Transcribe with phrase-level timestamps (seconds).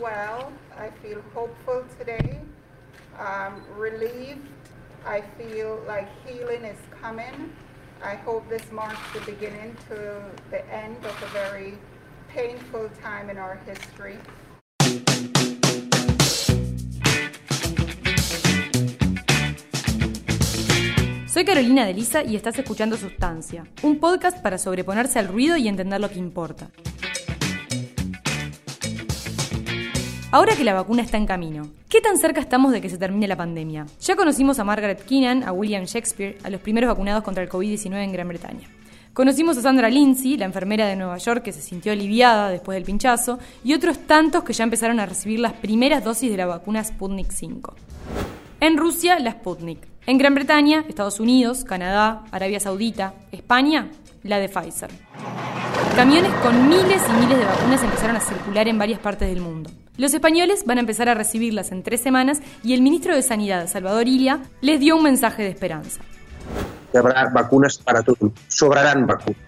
[0.00, 0.52] well.
[0.78, 2.40] I feel hopeful today,
[3.18, 4.48] um, relieved.
[5.06, 7.52] I feel like healing is coming.
[8.02, 11.74] I hope this marks the beginning to the end of a very
[12.28, 14.18] painful time in our history.
[21.26, 25.68] Soy Carolina de Lisa y estás escuchando Sustancia, un podcast para sobreponerse al ruido y
[25.68, 26.70] entender lo que importa.
[30.32, 33.26] Ahora que la vacuna está en camino, ¿qué tan cerca estamos de que se termine
[33.26, 33.86] la pandemia?
[34.00, 38.04] Ya conocimos a Margaret Keenan, a William Shakespeare, a los primeros vacunados contra el COVID-19
[38.04, 38.68] en Gran Bretaña.
[39.12, 42.84] Conocimos a Sandra Lindsay, la enfermera de Nueva York que se sintió aliviada después del
[42.84, 46.84] pinchazo, y otros tantos que ya empezaron a recibir las primeras dosis de la vacuna
[46.84, 47.74] Sputnik 5.
[48.60, 49.80] En Rusia, la Sputnik.
[50.06, 53.90] En Gran Bretaña, Estados Unidos, Canadá, Arabia Saudita, España,
[54.22, 54.90] la de Pfizer.
[55.96, 59.70] Camiones con miles y miles de vacunas empezaron a circular en varias partes del mundo.
[59.96, 63.68] Los españoles van a empezar a recibirlas en tres semanas y el ministro de Sanidad,
[63.68, 66.00] Salvador Ilia, les dio un mensaje de esperanza.
[66.94, 69.40] Habrá vacunas para todos, sobrarán vacunas.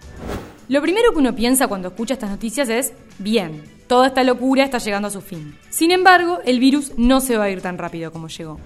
[0.69, 4.77] Lo primero que uno piensa cuando escucha estas noticias es, bien, toda esta locura está
[4.77, 5.57] llegando a su fin.
[5.69, 8.59] Sin embargo, el virus no se va a ir tan rápido como llegó.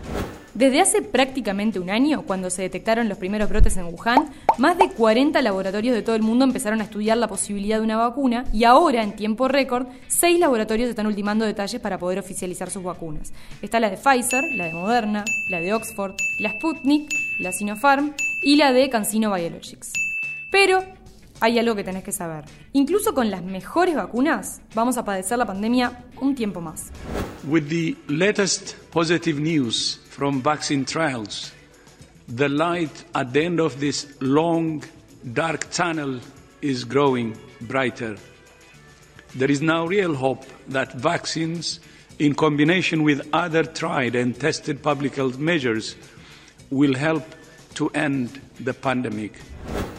[0.58, 4.89] Desde hace prácticamente un año, cuando se detectaron los primeros brotes en Wuhan, más de
[4.89, 8.64] 40 laboratorios de todo el mundo empezaron a estudiar la posibilidad de una vacuna y
[8.64, 13.33] ahora, en tiempo récord, seis laboratorios están ultimando detalles para poder oficializar sus vacunas.
[13.61, 17.08] Está la de Pfizer, la de Moderna, la de Oxford, la Sputnik,
[17.39, 19.94] la Sinopharm y la de CanSino Biologics.
[20.49, 20.83] Pero
[21.41, 22.45] hay algo que tenés que saber.
[22.73, 26.91] Incluso con las mejores vacunas, vamos a padecer la pandemia un tiempo más.
[27.47, 31.53] With the latest positive news from vaccine trials,
[32.27, 34.83] the light at the end of this long,
[35.33, 36.19] dark tunnel
[36.61, 38.17] is growing brighter.
[39.35, 41.80] There is now real hope that vaccines,
[42.17, 45.95] in combination with other tried and tested public health measures,
[46.71, 47.23] will help
[47.75, 49.33] to end the pandemic.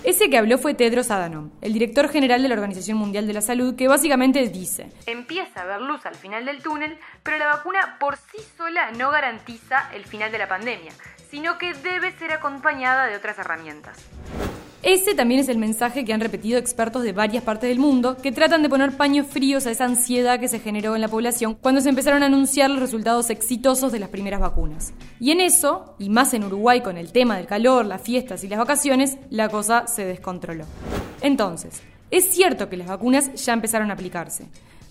[0.09, 3.43] Ese que habló fue Tedros Adhanom, el director general de la Organización Mundial de la
[3.43, 7.99] Salud, que básicamente dice: Empieza a haber luz al final del túnel, pero la vacuna
[8.01, 10.93] por sí sola no garantiza el final de la pandemia,
[11.31, 13.99] sino que debe ser acompañada de otras herramientas.
[14.83, 18.31] Ese también es el mensaje que han repetido expertos de varias partes del mundo que
[18.31, 21.81] tratan de poner paños fríos a esa ansiedad que se generó en la población cuando
[21.81, 24.93] se empezaron a anunciar los resultados exitosos de las primeras vacunas.
[25.19, 28.49] Y en eso, y más en Uruguay con el tema del calor, las fiestas y
[28.49, 30.65] las vacaciones, la cosa se descontroló.
[31.23, 34.47] Entonces, es cierto que las vacunas ya empezaron a aplicarse,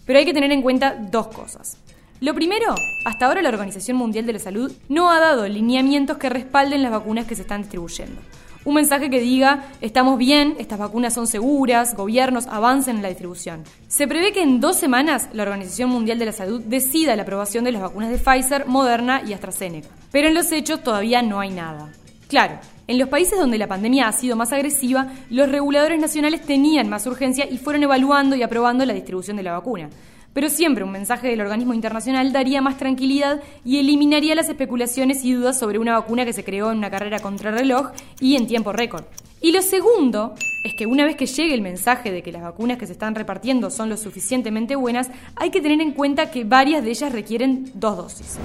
[0.05, 1.77] pero hay que tener en cuenta dos cosas.
[2.19, 2.75] Lo primero,
[3.05, 6.91] hasta ahora la Organización Mundial de la Salud no ha dado lineamientos que respalden las
[6.91, 8.19] vacunas que se están distribuyendo
[8.67, 13.63] un mensaje que diga estamos bien, estas vacunas son seguras, gobiernos avancen en la distribución.
[13.87, 17.63] Se prevé que en dos semanas la Organización Mundial de la Salud decida la aprobación
[17.63, 19.87] de las vacunas de Pfizer, Moderna y AstraZeneca.
[20.11, 21.93] Pero en los hechos todavía no hay nada.
[22.27, 26.89] Claro, en los países donde la pandemia ha sido más agresiva, los reguladores nacionales tenían
[26.89, 29.89] más urgencia y fueron evaluando y aprobando la distribución de la vacuna
[30.37, 35.33] pero siempre un mensaje del organismo internacional daría más tranquilidad y eliminaría las especulaciones y
[35.33, 37.87] dudas sobre una vacuna que se creó en una carrera contrarreloj
[38.19, 39.05] y en tiempo récord.
[39.41, 42.77] Y lo segundo es que una vez que llegue el mensaje de que las vacunas
[42.77, 46.83] que se están repartiendo son lo suficientemente buenas, hay que tener en cuenta que varias
[46.83, 48.37] de ellas requieren dos dosis.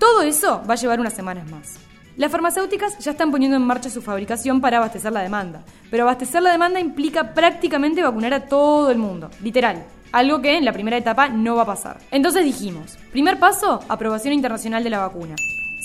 [0.00, 1.78] Todo eso va a llevar unas semanas más.
[2.16, 6.42] Las farmacéuticas ya están poniendo en marcha su fabricación para abastecer la demanda, pero abastecer
[6.42, 9.84] la demanda implica prácticamente vacunar a todo el mundo, literal.
[10.12, 11.98] Algo que en la primera etapa no va a pasar.
[12.10, 15.34] Entonces dijimos, primer paso, aprobación internacional de la vacuna.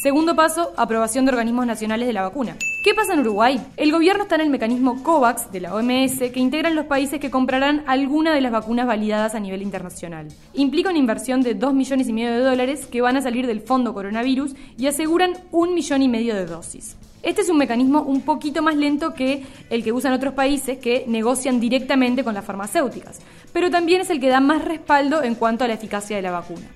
[0.01, 2.57] Segundo paso, aprobación de organismos nacionales de la vacuna.
[2.83, 3.65] ¿Qué pasa en Uruguay?
[3.77, 7.31] El gobierno está en el mecanismo COVAX de la OMS que integran los países que
[7.31, 10.27] comprarán alguna de las vacunas validadas a nivel internacional.
[10.53, 13.61] Implica una inversión de 2 millones y medio de dólares que van a salir del
[13.61, 16.97] fondo coronavirus y aseguran un millón y medio de dosis.
[17.23, 21.05] Este es un mecanismo un poquito más lento que el que usan otros países que
[21.07, 23.21] negocian directamente con las farmacéuticas,
[23.53, 26.31] pero también es el que da más respaldo en cuanto a la eficacia de la
[26.31, 26.67] vacuna.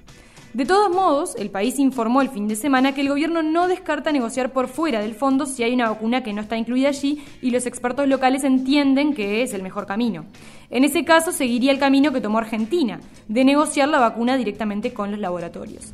[0.54, 4.12] De todos modos, el país informó el fin de semana que el gobierno no descarta
[4.12, 7.52] negociar por fuera del fondo si hay una vacuna que no está incluida allí y
[7.52, 10.26] los expertos locales entienden que es el mejor camino.
[10.70, 15.12] En ese caso, seguiría el camino que tomó Argentina, de negociar la vacuna directamente con
[15.12, 15.92] los laboratorios.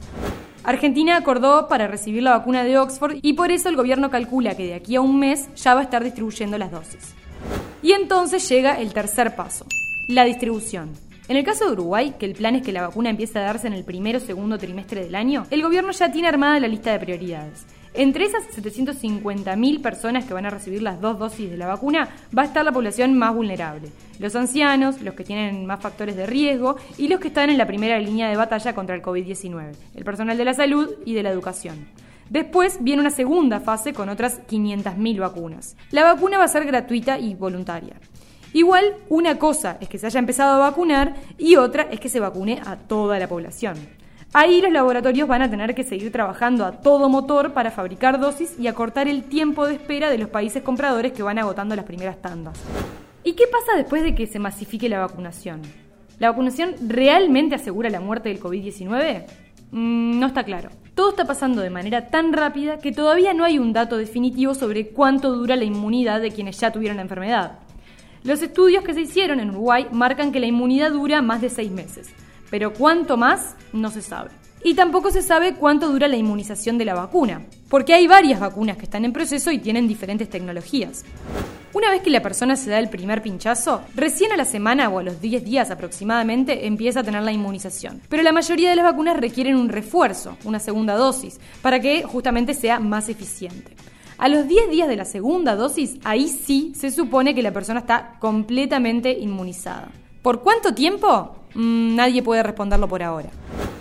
[0.64, 4.68] Argentina acordó para recibir la vacuna de Oxford y por eso el gobierno calcula que
[4.68, 7.14] de aquí a un mes ya va a estar distribuyendo las dosis.
[7.82, 9.66] Y entonces llega el tercer paso,
[10.08, 10.92] la distribución.
[11.30, 13.68] En el caso de Uruguay, que el plan es que la vacuna empiece a darse
[13.68, 16.92] en el primero o segundo trimestre del año, el gobierno ya tiene armada la lista
[16.92, 17.66] de prioridades.
[17.94, 22.42] Entre esas 750.000 personas que van a recibir las dos dosis de la vacuna va
[22.42, 23.90] a estar la población más vulnerable,
[24.20, 27.68] los ancianos, los que tienen más factores de riesgo y los que están en la
[27.68, 31.30] primera línea de batalla contra el COVID-19, el personal de la salud y de la
[31.30, 31.86] educación.
[32.30, 35.78] Después viene una segunda fase con otras 500.000 vacunas.
[35.92, 37.94] La vacuna va a ser gratuita y voluntaria.
[38.54, 42.20] Igual, una cosa es que se haya empezado a vacunar y otra es que se
[42.20, 43.76] vacune a toda la población.
[44.32, 48.58] Ahí los laboratorios van a tener que seguir trabajando a todo motor para fabricar dosis
[48.60, 52.22] y acortar el tiempo de espera de los países compradores que van agotando las primeras
[52.22, 52.60] tandas.
[53.24, 55.62] ¿Y qué pasa después de que se masifique la vacunación?
[56.20, 59.26] ¿La vacunación realmente asegura la muerte del COVID-19?
[59.72, 60.70] Mm, no está claro.
[60.94, 64.90] Todo está pasando de manera tan rápida que todavía no hay un dato definitivo sobre
[64.90, 67.60] cuánto dura la inmunidad de quienes ya tuvieron la enfermedad.
[68.24, 71.72] Los estudios que se hicieron en Uruguay marcan que la inmunidad dura más de seis
[71.72, 72.10] meses
[72.54, 74.30] pero cuánto más no se sabe.
[74.64, 78.78] Y tampoco se sabe cuánto dura la inmunización de la vacuna, porque hay varias vacunas
[78.78, 81.04] que están en proceso y tienen diferentes tecnologías.
[81.74, 85.00] Una vez que la persona se da el primer pinchazo, recién a la semana o
[85.00, 88.04] a los 10 días aproximadamente empieza a tener la inmunización.
[88.08, 92.54] Pero la mayoría de las vacunas requieren un refuerzo, una segunda dosis, para que justamente
[92.54, 93.74] sea más eficiente.
[94.18, 97.82] A los 10 días de la segunda dosis, ahí sí se supone que la persona
[97.82, 99.90] está completamente inmunizada.
[100.22, 101.36] ¿Por cuánto tiempo?
[101.56, 103.30] Mm, nadie puede responderlo por ahora.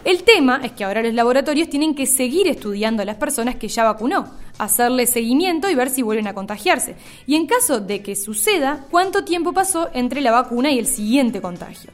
[0.04, 3.68] El tema es que ahora los laboratorios tienen que seguir estudiando a las personas que
[3.68, 6.96] ya vacunó, hacerle seguimiento y ver si vuelven a contagiarse.
[7.26, 11.40] Y en caso de que suceda, cuánto tiempo pasó entre la vacuna y el siguiente
[11.40, 11.90] contagio.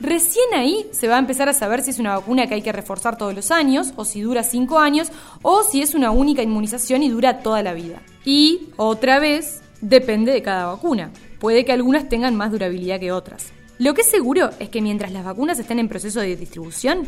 [0.00, 2.72] Recién ahí se va a empezar a saber si es una vacuna que hay que
[2.72, 5.10] reforzar todos los años, o si dura cinco años,
[5.42, 8.02] o si es una única inmunización y dura toda la vida.
[8.24, 11.10] Y, otra vez, depende de cada vacuna.
[11.38, 13.52] Puede que algunas tengan más durabilidad que otras.
[13.78, 17.06] Lo que es seguro es que mientras las vacunas estén en proceso de distribución,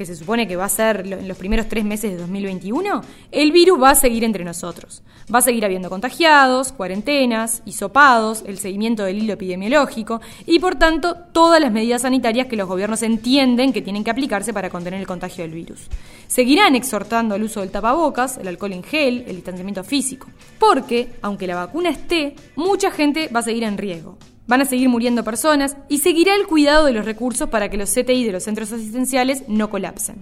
[0.00, 3.02] que se supone que va a ser en los primeros tres meses de 2021,
[3.32, 5.02] el virus va a seguir entre nosotros.
[5.32, 11.18] Va a seguir habiendo contagiados, cuarentenas, hisopados, el seguimiento del hilo epidemiológico y, por tanto,
[11.32, 15.06] todas las medidas sanitarias que los gobiernos entienden que tienen que aplicarse para contener el
[15.06, 15.80] contagio del virus.
[16.28, 20.28] Seguirán exhortando al uso del tapabocas, el alcohol en gel, el distanciamiento físico.
[20.58, 24.16] Porque, aunque la vacuna esté, mucha gente va a seguir en riesgo.
[24.50, 27.88] Van a seguir muriendo personas y seguirá el cuidado de los recursos para que los
[27.88, 30.16] CTI de los centros asistenciales no colapsen.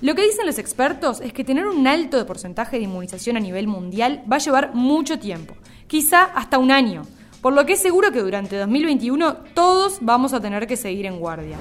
[0.00, 3.66] Lo que dicen los expertos es que tener un alto porcentaje de inmunización a nivel
[3.66, 5.56] mundial va a llevar mucho tiempo,
[5.88, 7.02] quizá hasta un año,
[7.42, 11.18] por lo que es seguro que durante 2021 todos vamos a tener que seguir en
[11.18, 11.56] guardia.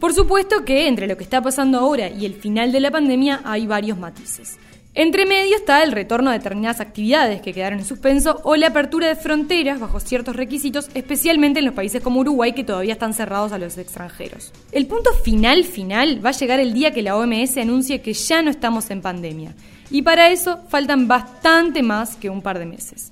[0.00, 3.42] Por supuesto que entre lo que está pasando ahora y el final de la pandemia
[3.44, 4.56] hay varios matices.
[4.96, 9.08] Entre medio está el retorno de determinadas actividades que quedaron en suspenso o la apertura
[9.08, 13.50] de fronteras bajo ciertos requisitos, especialmente en los países como Uruguay que todavía están cerrados
[13.50, 14.52] a los extranjeros.
[14.70, 18.40] El punto final final va a llegar el día que la OMS anuncie que ya
[18.42, 19.56] no estamos en pandemia.
[19.90, 23.10] Y para eso faltan bastante más que un par de meses.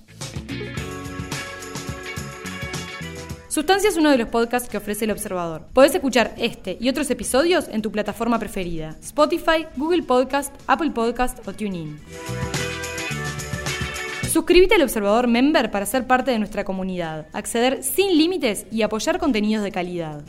[3.52, 5.66] Sustancia es uno de los podcasts que ofrece El Observador.
[5.75, 11.46] Podés escuchar este y otros episodios en tu plataforma preferida: Spotify, Google Podcast, Apple Podcast
[11.46, 12.00] o TuneIn.
[14.32, 19.19] Suscríbete al Observador Member para ser parte de nuestra comunidad, acceder sin límites y apoyar
[19.19, 20.22] contenidos de calidad.